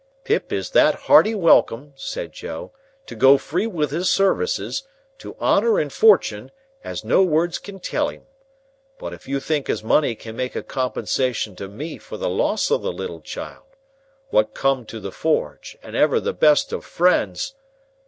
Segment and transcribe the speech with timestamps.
[0.23, 2.71] "Pip is that hearty welcome," said Joe,
[3.05, 4.81] "to go free with his services,
[5.19, 6.49] to honour and fortun',
[6.83, 8.23] as no words can tell him.
[8.97, 12.81] But if you think as Money can make compensation to me for the loss of
[12.81, 17.53] the little child—what come to the forge—and ever the best of friends!